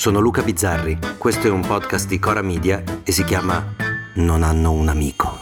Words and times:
sono 0.00 0.18
Luca 0.18 0.40
Bizzarri, 0.40 0.98
questo 1.18 1.46
è 1.46 1.50
un 1.50 1.60
podcast 1.60 2.08
di 2.08 2.18
Cora 2.18 2.40
Media 2.40 2.82
e 3.04 3.12
si 3.12 3.22
chiama 3.22 3.62
Non 4.14 4.42
hanno 4.42 4.72
un 4.72 4.88
amico. 4.88 5.38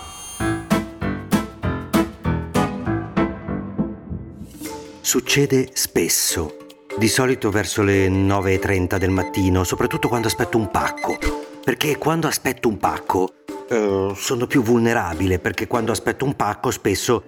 Succede 5.00 5.68
spesso, 5.74 6.56
di 6.98 7.06
solito 7.06 7.52
verso 7.52 7.84
le 7.84 8.08
9.30 8.08 8.96
del 8.96 9.10
mattino, 9.10 9.62
soprattutto 9.62 10.08
quando 10.08 10.26
aspetto 10.26 10.58
un 10.58 10.68
pacco, 10.72 11.16
perché 11.62 11.96
quando 11.96 12.26
aspetto 12.26 12.66
un 12.66 12.78
pacco 12.78 13.34
eh, 13.68 14.12
sono 14.16 14.48
più 14.48 14.64
vulnerabile, 14.64 15.38
perché 15.38 15.68
quando 15.68 15.92
aspetto 15.92 16.24
un 16.24 16.34
pacco 16.34 16.72
spesso 16.72 17.22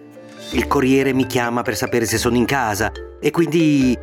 il 0.51 0.67
corriere 0.67 1.13
mi 1.13 1.27
chiama 1.27 1.63
per 1.63 1.77
sapere 1.77 2.07
se 2.07 2.19
sono 2.19 2.35
in 2.35 2.45
casa 2.45 2.91
e 3.21 3.31
quindi 3.31 3.97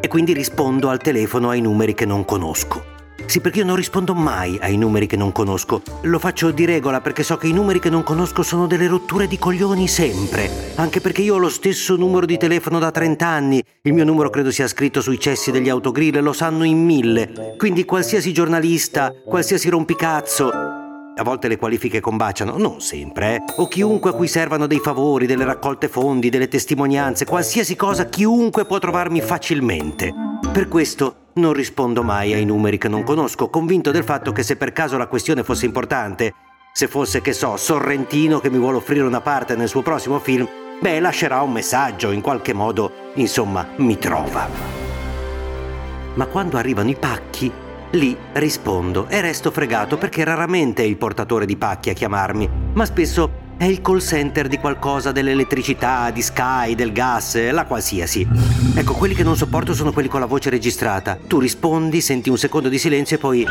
e 0.00 0.08
quindi 0.08 0.32
rispondo 0.32 0.88
al 0.88 0.98
telefono 0.98 1.50
ai 1.50 1.60
numeri 1.60 1.94
che 1.94 2.04
non 2.04 2.24
conosco. 2.24 2.96
Sì, 3.28 3.40
perché 3.40 3.58
io 3.58 3.66
non 3.66 3.76
rispondo 3.76 4.14
mai 4.14 4.58
ai 4.62 4.78
numeri 4.78 5.06
che 5.06 5.16
non 5.16 5.32
conosco. 5.32 5.82
Lo 6.02 6.18
faccio 6.18 6.50
di 6.50 6.64
regola 6.64 7.02
perché 7.02 7.22
so 7.22 7.36
che 7.36 7.46
i 7.46 7.52
numeri 7.52 7.78
che 7.78 7.90
non 7.90 8.02
conosco 8.02 8.42
sono 8.42 8.66
delle 8.66 8.86
rotture 8.86 9.26
di 9.26 9.38
coglioni 9.38 9.86
sempre. 9.86 10.72
Anche 10.76 11.02
perché 11.02 11.20
io 11.20 11.34
ho 11.34 11.38
lo 11.38 11.50
stesso 11.50 11.96
numero 11.96 12.24
di 12.24 12.38
telefono 12.38 12.78
da 12.78 12.90
30 12.90 13.26
anni. 13.26 13.62
Il 13.82 13.92
mio 13.92 14.04
numero 14.04 14.30
credo 14.30 14.50
sia 14.50 14.66
scritto 14.66 15.02
sui 15.02 15.20
cessi 15.20 15.50
degli 15.50 15.68
autogrill 15.68 16.22
lo 16.22 16.32
sanno 16.32 16.64
in 16.64 16.82
mille. 16.82 17.54
Quindi 17.58 17.84
qualsiasi 17.84 18.32
giornalista, 18.32 19.12
qualsiasi 19.26 19.68
rompicazzo, 19.68 20.77
a 21.18 21.24
volte 21.24 21.48
le 21.48 21.56
qualifiche 21.56 22.00
combaciano, 22.00 22.56
non 22.56 22.80
sempre, 22.80 23.34
eh? 23.34 23.42
o 23.56 23.66
chiunque 23.66 24.10
a 24.10 24.12
cui 24.12 24.28
servano 24.28 24.66
dei 24.66 24.78
favori, 24.78 25.26
delle 25.26 25.44
raccolte 25.44 25.88
fondi, 25.88 26.30
delle 26.30 26.46
testimonianze, 26.46 27.24
qualsiasi 27.24 27.74
cosa, 27.74 28.06
chiunque 28.06 28.64
può 28.64 28.78
trovarmi 28.78 29.20
facilmente. 29.20 30.14
Per 30.52 30.68
questo 30.68 31.26
non 31.34 31.52
rispondo 31.52 32.02
mai 32.04 32.32
ai 32.32 32.44
numeri 32.44 32.78
che 32.78 32.88
non 32.88 33.02
conosco, 33.02 33.50
convinto 33.50 33.90
del 33.90 34.04
fatto 34.04 34.30
che 34.30 34.44
se 34.44 34.56
per 34.56 34.72
caso 34.72 34.96
la 34.96 35.08
questione 35.08 35.42
fosse 35.42 35.66
importante, 35.66 36.34
se 36.72 36.86
fosse, 36.86 37.20
che 37.20 37.32
so, 37.32 37.56
Sorrentino 37.56 38.38
che 38.38 38.50
mi 38.50 38.58
vuole 38.58 38.76
offrire 38.76 39.04
una 39.04 39.20
parte 39.20 39.56
nel 39.56 39.68
suo 39.68 39.82
prossimo 39.82 40.20
film, 40.20 40.48
beh, 40.80 41.00
lascerà 41.00 41.42
un 41.42 41.50
messaggio, 41.50 42.12
in 42.12 42.20
qualche 42.20 42.52
modo, 42.52 42.92
insomma, 43.14 43.66
mi 43.78 43.98
trova. 43.98 44.48
Ma 46.14 46.26
quando 46.26 46.56
arrivano 46.56 46.90
i 46.90 46.96
pacchi, 46.96 47.50
Lì 47.92 48.14
rispondo 48.34 49.06
e 49.08 49.22
resto 49.22 49.50
fregato 49.50 49.96
perché 49.96 50.22
raramente 50.22 50.82
è 50.82 50.86
il 50.86 50.98
portatore 50.98 51.46
di 51.46 51.56
pacchi 51.56 51.88
a 51.88 51.94
chiamarmi, 51.94 52.50
ma 52.74 52.84
spesso 52.84 53.46
è 53.56 53.64
il 53.64 53.80
call 53.80 54.00
center 54.00 54.46
di 54.46 54.58
qualcosa 54.58 55.10
dell'elettricità, 55.10 56.10
di 56.10 56.20
Sky, 56.20 56.74
del 56.74 56.92
gas, 56.92 57.50
la 57.50 57.64
qualsiasi. 57.64 58.28
Ecco, 58.76 58.92
quelli 58.92 59.14
che 59.14 59.22
non 59.22 59.36
sopporto 59.36 59.72
sono 59.72 59.92
quelli 59.92 60.08
con 60.08 60.20
la 60.20 60.26
voce 60.26 60.50
registrata. 60.50 61.16
Tu 61.26 61.40
rispondi, 61.40 62.02
senti 62.02 62.28
un 62.28 62.36
secondo 62.36 62.68
di 62.68 62.78
silenzio 62.78 63.16
e 63.16 63.18
poi... 63.18 63.46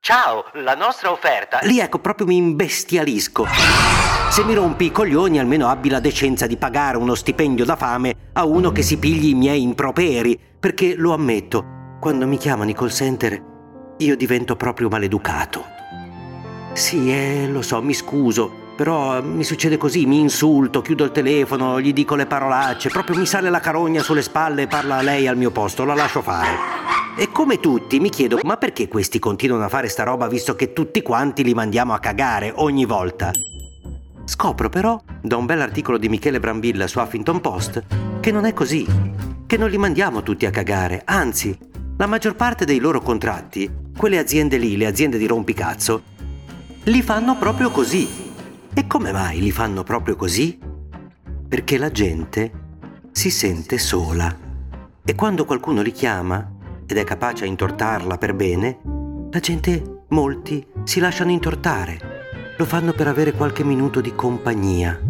Ciao, 0.00 0.44
la 0.54 0.74
nostra 0.74 1.10
offerta. 1.10 1.58
Lì 1.62 1.78
ecco, 1.78 1.98
proprio 1.98 2.26
mi 2.26 2.36
imbestialisco. 2.36 3.46
Se 4.30 4.42
mi 4.44 4.54
rompi 4.54 4.86
i 4.86 4.92
coglioni, 4.92 5.38
almeno 5.38 5.68
abbi 5.68 5.90
la 5.90 6.00
decenza 6.00 6.46
di 6.46 6.56
pagare 6.56 6.96
uno 6.96 7.14
stipendio 7.14 7.66
da 7.66 7.76
fame 7.76 8.30
a 8.32 8.46
uno 8.46 8.72
che 8.72 8.82
si 8.82 8.96
pigli 8.96 9.28
i 9.28 9.34
miei 9.34 9.60
improperi, 9.60 10.38
perché 10.58 10.94
lo 10.96 11.12
ammetto, 11.12 11.98
quando 12.00 12.26
mi 12.26 12.38
chiamano 12.38 12.70
i 12.70 12.74
call 12.74 12.90
center 12.90 13.54
io 13.98 14.16
divento 14.16 14.56
proprio 14.56 14.88
maleducato. 14.88 15.64
Sì, 16.72 17.10
eh, 17.10 17.48
lo 17.48 17.62
so, 17.62 17.80
mi 17.80 17.94
scuso, 17.94 18.52
però 18.76 19.22
mi 19.22 19.44
succede 19.44 19.78
così, 19.78 20.04
mi 20.04 20.20
insulto, 20.20 20.82
chiudo 20.82 21.04
il 21.04 21.10
telefono, 21.10 21.80
gli 21.80 21.94
dico 21.94 22.14
le 22.14 22.26
parolacce, 22.26 22.90
proprio 22.90 23.16
mi 23.16 23.24
sale 23.24 23.48
la 23.48 23.60
carogna 23.60 24.02
sulle 24.02 24.20
spalle 24.20 24.62
e 24.62 24.66
parla 24.66 24.98
a 24.98 25.02
lei 25.02 25.26
al 25.26 25.38
mio 25.38 25.50
posto, 25.50 25.84
la 25.84 25.94
lascio 25.94 26.20
fare. 26.20 26.84
E 27.16 27.32
come 27.32 27.58
tutti 27.58 27.98
mi 27.98 28.10
chiedo, 28.10 28.38
ma 28.42 28.58
perché 28.58 28.88
questi 28.88 29.18
continuano 29.18 29.64
a 29.64 29.68
fare 29.70 29.88
sta 29.88 30.02
roba 30.02 30.28
visto 30.28 30.54
che 30.54 30.74
tutti 30.74 31.00
quanti 31.00 31.42
li 31.42 31.54
mandiamo 31.54 31.94
a 31.94 31.98
cagare 31.98 32.52
ogni 32.56 32.84
volta? 32.84 33.30
Scopro 34.26 34.68
però, 34.68 35.00
da 35.22 35.38
un 35.38 35.46
bell'articolo 35.46 35.96
di 35.96 36.10
Michele 36.10 36.40
Brambilla 36.40 36.86
su 36.86 36.98
Huffington 36.98 37.40
Post, 37.40 37.82
che 38.20 38.30
non 38.32 38.44
è 38.44 38.52
così, 38.52 38.86
che 39.46 39.56
non 39.56 39.70
li 39.70 39.78
mandiamo 39.78 40.22
tutti 40.22 40.44
a 40.44 40.50
cagare, 40.50 41.00
anzi, 41.06 41.56
la 41.96 42.06
maggior 42.06 42.34
parte 42.34 42.66
dei 42.66 42.78
loro 42.78 43.00
contratti, 43.00 43.84
quelle 43.96 44.18
aziende 44.18 44.58
lì, 44.58 44.76
le 44.76 44.86
aziende 44.86 45.18
di 45.18 45.26
rompicazzo, 45.26 46.02
li 46.84 47.02
fanno 47.02 47.36
proprio 47.36 47.70
così. 47.70 48.06
E 48.74 48.86
come 48.86 49.10
mai 49.10 49.40
li 49.40 49.50
fanno 49.50 49.82
proprio 49.82 50.16
così? 50.16 50.58
Perché 51.48 51.78
la 51.78 51.90
gente 51.90 52.64
si 53.10 53.30
sente 53.30 53.78
sola. 53.78 54.44
E 55.02 55.14
quando 55.14 55.46
qualcuno 55.46 55.80
li 55.80 55.92
chiama 55.92 56.52
ed 56.86 56.98
è 56.98 57.04
capace 57.04 57.44
a 57.44 57.46
intortarla 57.46 58.18
per 58.18 58.34
bene, 58.34 58.80
la 59.30 59.40
gente, 59.40 60.02
molti, 60.08 60.64
si 60.84 61.00
lasciano 61.00 61.30
intortare. 61.30 62.54
Lo 62.58 62.64
fanno 62.66 62.92
per 62.92 63.08
avere 63.08 63.32
qualche 63.32 63.64
minuto 63.64 64.00
di 64.00 64.14
compagnia. 64.14 65.00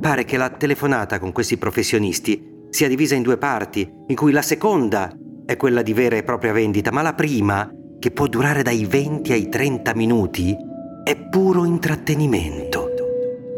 Pare 0.00 0.24
che 0.24 0.36
la 0.36 0.50
telefonata 0.50 1.18
con 1.18 1.32
questi 1.32 1.56
professionisti 1.56 2.66
sia 2.68 2.88
divisa 2.88 3.14
in 3.14 3.22
due 3.22 3.36
parti, 3.36 3.90
in 4.06 4.14
cui 4.14 4.32
la 4.32 4.42
seconda 4.42 5.14
è 5.50 5.56
quella 5.56 5.82
di 5.82 5.92
vera 5.92 6.14
e 6.14 6.22
propria 6.22 6.52
vendita, 6.52 6.92
ma 6.92 7.02
la 7.02 7.12
prima, 7.12 7.68
che 7.98 8.12
può 8.12 8.28
durare 8.28 8.62
dai 8.62 8.84
20 8.84 9.32
ai 9.32 9.48
30 9.48 9.96
minuti, 9.96 10.56
è 11.02 11.16
puro 11.16 11.64
intrattenimento. 11.64 12.88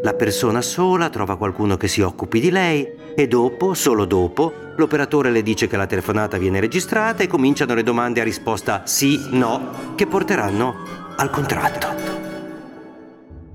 La 0.01 0.15
persona 0.15 0.63
sola 0.63 1.11
trova 1.11 1.37
qualcuno 1.37 1.77
che 1.77 1.87
si 1.87 2.01
occupi 2.01 2.39
di 2.39 2.49
lei 2.49 2.95
e 3.15 3.27
dopo, 3.27 3.75
solo 3.75 4.05
dopo, 4.05 4.51
l'operatore 4.75 5.29
le 5.29 5.43
dice 5.43 5.67
che 5.67 5.77
la 5.77 5.85
telefonata 5.85 6.39
viene 6.39 6.59
registrata 6.59 7.21
e 7.21 7.27
cominciano 7.27 7.75
le 7.75 7.83
domande 7.83 8.21
a 8.21 8.23
risposta 8.23 8.81
sì, 8.87 9.27
no, 9.29 9.93
che 9.93 10.07
porteranno 10.07 10.73
al 11.15 11.29
contratto. 11.29 12.22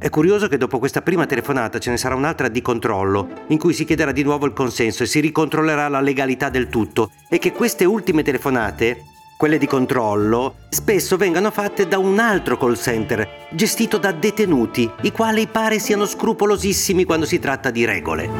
È 0.01 0.11
curioso 0.11 0.47
che 0.47 0.59
dopo 0.59 0.79
questa 0.79 1.03
prima 1.03 1.27
telefonata 1.27 1.81
ce 1.81 1.91
ne 1.91 1.97
sarà 1.97 2.15
un'altra 2.15 2.47
di 2.47 2.63
controllo, 2.63 3.29
in 3.49 3.59
cui 3.59 3.73
si 3.73 3.85
chiederà 3.85 4.13
di 4.13 4.23
nuovo 4.23 4.47
il 4.47 4.53
consenso 4.53 5.03
e 5.03 5.07
si 5.07 5.19
ricontrollerà 5.19 5.89
la 5.89 6.01
legalità 6.01 6.51
del 6.51 6.69
tutto, 6.69 7.11
e 7.29 7.39
che 7.39 7.51
queste 7.51 7.85
ultime 7.85 8.23
telefonate, 8.23 9.03
quelle 9.37 9.59
di 9.59 9.67
controllo, 9.67 10.55
spesso 10.69 11.17
vengano 11.17 11.51
fatte 11.51 11.89
da 11.89 11.99
un 11.99 12.21
altro 12.21 12.57
call 12.57 12.77
center, 12.77 13.29
gestito 13.51 13.99
da 13.99 14.13
detenuti, 14.13 14.89
i 15.03 15.11
quali 15.11 15.49
pare 15.49 15.81
siano 15.81 16.07
scrupolosissimi 16.07 17.03
quando 17.03 17.27
si 17.27 17.41
tratta 17.41 17.73
di 17.73 17.85
regole. 17.85 18.31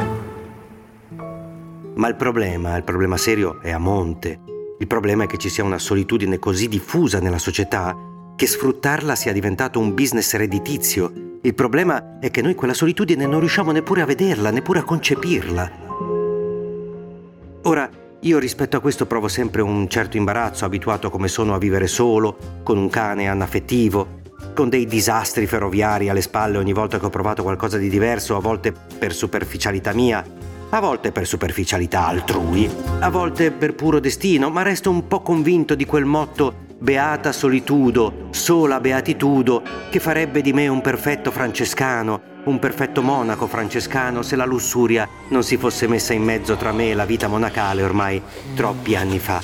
Ma 1.97 2.07
il 2.07 2.15
problema, 2.15 2.77
il 2.77 2.85
problema 2.85 3.17
serio 3.17 3.61
è 3.61 3.73
a 3.73 3.79
monte. 3.79 4.39
Il 4.79 4.87
problema 4.87 5.25
è 5.25 5.27
che 5.27 5.39
ci 5.39 5.49
sia 5.49 5.65
una 5.65 5.81
solitudine 5.81 6.39
così 6.39 6.69
diffusa 6.69 7.19
nella 7.19 7.39
società 7.39 7.97
che 8.37 8.47
sfruttarla 8.47 9.17
sia 9.17 9.33
diventato 9.33 9.81
un 9.81 9.93
business 9.95 10.37
redditizio 10.37 11.27
il 11.41 11.55
problema 11.55 12.19
è 12.19 12.33
che 12.33 12.43
noi 12.43 12.57
quella 12.57 12.75
solitudine 12.75 13.25
non 13.25 13.39
riusciamo 13.39 13.71
neppure 13.71 14.03
a 14.03 14.07
vederla, 14.07 14.51
neppure 14.51 14.81
a 14.81 14.83
concepirla. 14.83 15.71
Ora, 17.63 17.89
io 18.21 18.39
rispetto 18.39 18.77
a 18.77 18.81
questo 18.81 19.07
provo 19.07 19.29
sempre 19.29 19.63
un 19.63 19.89
certo 19.89 20.17
imbarazzo, 20.17 20.65
abituato 20.65 21.11
come 21.11 21.29
sono 21.29 21.55
a 21.55 21.59
vivere 21.59 21.87
solo, 21.87 22.37
con 22.65 22.77
un 22.77 22.89
cane 22.89 23.29
anaffettivo, 23.29 24.17
con 24.53 24.69
dei 24.69 24.87
disastri 24.87 25.47
ferroviari 25.47 26.09
alle 26.09 26.23
spalle 26.23 26.59
ogni 26.59 26.73
volta 26.73 26.99
che 26.99 27.07
ho 27.07 27.11
provato 27.11 27.45
qualcosa 27.45 27.79
di 27.79 27.89
diverso, 27.89 28.35
a 28.35 28.41
volte 28.41 28.73
per 28.73 29.13
superficialità 29.13 29.93
mia, 29.93 30.25
a 30.71 30.81
volte 30.81 31.13
per 31.13 31.25
superficialità 31.25 32.09
altrui, 32.09 32.69
a 32.99 33.11
volte 33.11 33.53
per 33.53 33.77
puro 33.77 34.01
destino, 34.01 34.51
ma 34.51 34.63
resto 34.63 34.91
un 34.91 35.07
po' 35.07 35.23
convinto 35.23 35.77
di 35.77 35.85
quel 35.85 36.05
motto 36.05 36.67
beata 36.79 37.33
solitudo, 37.33 38.29
sola 38.31 38.79
beatitudo, 38.81 39.63
che 39.91 39.99
farebbe 39.99 40.41
di 40.41 40.53
me 40.53 40.69
un 40.69 40.81
perfetto 40.81 41.31
francescano, 41.31 42.37
un 42.45 42.59
perfetto 42.59 43.03
monaco 43.03 43.47
francescano 43.47 44.23
se 44.23 44.37
la 44.37 44.45
lussuria 44.45 45.09
non 45.29 45.43
si 45.43 45.57
fosse 45.57 45.89
messa 45.89 46.13
in 46.13 46.23
mezzo 46.23 46.57
tra 46.57 46.73
me 46.73 46.91
e 46.91 46.95
la 46.95 47.05
vita 47.05 47.27
monacale 47.27 47.83
ormai 47.83 48.23
troppi 48.55 48.95
anni 48.95 49.19
fa. 49.19 49.41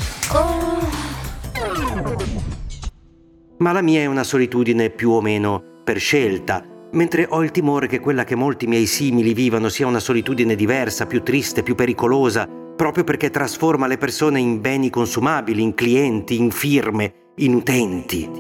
Ma 3.58 3.72
la 3.72 3.82
mia 3.82 4.00
è 4.00 4.06
una 4.06 4.24
solitudine 4.24 4.90
più 4.90 5.10
o 5.10 5.20
meno 5.20 5.62
per 5.84 5.98
scelta, 5.98 6.62
mentre 6.92 7.26
ho 7.28 7.42
il 7.42 7.50
timore 7.50 7.88
che 7.88 8.00
quella 8.00 8.24
che 8.24 8.34
molti 8.34 8.66
miei 8.66 8.86
simili 8.86 9.34
vivano 9.34 9.68
sia 9.68 9.86
una 9.86 10.00
solitudine 10.00 10.54
diversa, 10.54 11.06
più 11.06 11.22
triste, 11.22 11.62
più 11.62 11.74
pericolosa, 11.74 12.46
proprio 12.76 13.04
perché 13.04 13.30
trasforma 13.30 13.86
le 13.86 13.98
persone 13.98 14.40
in 14.40 14.60
beni 14.60 14.90
consumabili, 14.90 15.62
in 15.62 15.74
clienti, 15.74 16.38
in 16.38 16.50
firme, 16.50 17.23
in 17.36 17.54
utenti. 17.54 18.30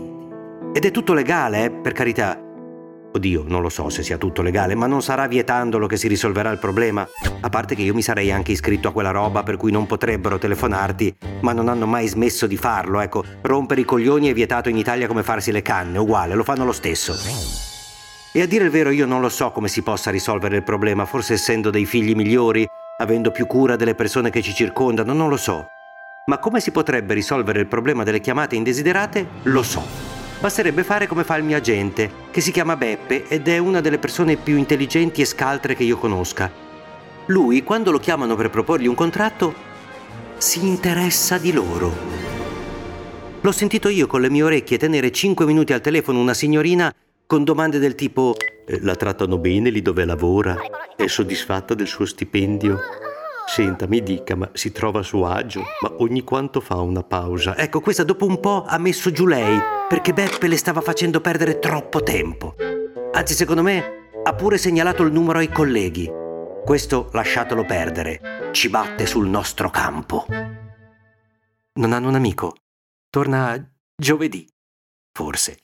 Ed 0.72 0.84
è 0.84 0.90
tutto 0.92 1.14
legale, 1.14 1.64
eh, 1.64 1.70
per 1.70 1.92
carità. 1.92 2.40
Oddio, 3.12 3.44
non 3.46 3.60
lo 3.60 3.68
so 3.68 3.88
se 3.90 4.02
sia 4.02 4.18
tutto 4.18 4.42
legale, 4.42 4.74
ma 4.74 4.86
non 4.86 5.02
sarà 5.02 5.26
vietandolo 5.26 5.86
che 5.86 5.96
si 5.96 6.06
risolverà 6.06 6.50
il 6.50 6.58
problema. 6.58 7.06
A 7.40 7.48
parte 7.48 7.74
che 7.74 7.82
io 7.82 7.94
mi 7.94 8.02
sarei 8.02 8.30
anche 8.30 8.52
iscritto 8.52 8.88
a 8.88 8.92
quella 8.92 9.10
roba 9.10 9.42
per 9.42 9.56
cui 9.56 9.72
non 9.72 9.86
potrebbero 9.86 10.38
telefonarti, 10.38 11.16
ma 11.40 11.52
non 11.52 11.68
hanno 11.68 11.86
mai 11.86 12.06
smesso 12.06 12.46
di 12.46 12.56
farlo. 12.56 13.00
Ecco, 13.00 13.24
rompere 13.42 13.80
i 13.80 13.84
coglioni 13.84 14.28
è 14.28 14.32
vietato 14.32 14.68
in 14.68 14.76
Italia 14.76 15.08
come 15.08 15.22
farsi 15.22 15.50
le 15.52 15.62
canne, 15.62 15.98
uguale, 15.98 16.34
lo 16.34 16.44
fanno 16.44 16.64
lo 16.64 16.72
stesso. 16.72 17.14
E 18.32 18.40
a 18.40 18.46
dire 18.46 18.64
il 18.64 18.70
vero 18.70 18.90
io 18.90 19.06
non 19.06 19.20
lo 19.20 19.28
so 19.28 19.50
come 19.52 19.68
si 19.68 19.82
possa 19.82 20.10
risolvere 20.10 20.56
il 20.56 20.64
problema, 20.64 21.04
forse 21.04 21.34
essendo 21.34 21.70
dei 21.70 21.84
figli 21.84 22.14
migliori, 22.14 22.66
avendo 22.98 23.30
più 23.30 23.46
cura 23.46 23.76
delle 23.76 23.94
persone 23.94 24.30
che 24.30 24.42
ci 24.42 24.52
circondano, 24.52 25.12
non 25.12 25.28
lo 25.28 25.36
so. 25.36 25.66
Ma 26.26 26.38
come 26.38 26.58
si 26.60 26.70
potrebbe 26.70 27.12
risolvere 27.12 27.60
il 27.60 27.66
problema 27.66 28.02
delle 28.02 28.20
chiamate 28.20 28.56
indesiderate? 28.56 29.26
Lo 29.42 29.62
so. 29.62 29.82
Basterebbe 30.40 30.82
fare 30.82 31.06
come 31.06 31.22
fa 31.22 31.36
il 31.36 31.44
mio 31.44 31.58
agente, 31.58 32.10
che 32.30 32.40
si 32.40 32.50
chiama 32.50 32.76
Beppe 32.76 33.28
ed 33.28 33.46
è 33.46 33.58
una 33.58 33.82
delle 33.82 33.98
persone 33.98 34.36
più 34.36 34.56
intelligenti 34.56 35.20
e 35.20 35.26
scaltre 35.26 35.74
che 35.74 35.84
io 35.84 35.98
conosca. 35.98 36.50
Lui, 37.26 37.62
quando 37.62 37.90
lo 37.90 37.98
chiamano 37.98 38.36
per 38.36 38.48
proporgli 38.48 38.86
un 38.86 38.94
contratto, 38.94 39.54
si 40.38 40.66
interessa 40.66 41.36
di 41.36 41.52
loro. 41.52 41.92
L'ho 43.42 43.52
sentito 43.52 43.90
io 43.90 44.06
con 44.06 44.22
le 44.22 44.30
mie 44.30 44.44
orecchie 44.44 44.78
tenere 44.78 45.12
5 45.12 45.44
minuti 45.44 45.74
al 45.74 45.82
telefono 45.82 46.20
una 46.20 46.32
signorina 46.32 46.90
con 47.26 47.44
domande 47.44 47.78
del 47.78 47.94
tipo 47.94 48.34
eh, 48.66 48.80
la 48.80 48.96
trattano 48.96 49.36
bene 49.36 49.68
lì 49.68 49.82
dove 49.82 50.06
lavora? 50.06 50.56
È 50.96 51.06
soddisfatta 51.06 51.74
del 51.74 51.86
suo 51.86 52.06
stipendio? 52.06 52.78
Senta, 53.46 53.86
mi 53.86 54.02
dica, 54.02 54.34
ma 54.34 54.50
si 54.52 54.72
trova 54.72 55.00
a 55.00 55.02
suo 55.02 55.26
agio? 55.26 55.62
Ma 55.80 55.92
ogni 55.98 56.22
quanto 56.22 56.60
fa 56.60 56.76
una 56.80 57.02
pausa? 57.02 57.56
Ecco, 57.56 57.80
questa 57.80 58.02
dopo 58.02 58.26
un 58.26 58.40
po' 58.40 58.64
ha 58.66 58.78
messo 58.78 59.12
giù 59.12 59.26
lei, 59.26 59.58
perché 59.88 60.12
Beppe 60.12 60.48
le 60.48 60.56
stava 60.56 60.80
facendo 60.80 61.20
perdere 61.20 61.58
troppo 61.58 62.02
tempo. 62.02 62.54
Anzi, 63.12 63.34
secondo 63.34 63.62
me, 63.62 64.10
ha 64.24 64.34
pure 64.34 64.58
segnalato 64.58 65.02
il 65.04 65.12
numero 65.12 65.38
ai 65.38 65.50
colleghi. 65.50 66.10
Questo 66.64 67.10
lasciatelo 67.12 67.64
perdere. 67.64 68.50
Ci 68.52 68.70
batte 68.70 69.06
sul 69.06 69.28
nostro 69.28 69.70
campo. 69.70 70.26
Non 71.74 71.92
hanno 71.92 72.08
un 72.08 72.14
amico? 72.14 72.54
Torna 73.10 73.56
giovedì, 73.94 74.48
forse. 75.12 75.63